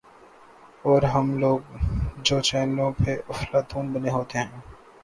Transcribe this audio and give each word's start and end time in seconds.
اورہم 0.85 1.27
لوگ 1.39 1.59
جو 2.23 2.39
چینلوں 2.41 2.91
پہ 2.97 3.17
افلاطون 3.29 3.85
بنے 3.93 4.09
ہوتے 4.09 4.37
ہیں۔ 4.39 4.59